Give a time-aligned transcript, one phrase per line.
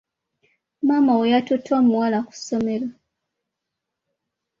[0.87, 2.87] Maama we yatutte omuwala ku ssomero.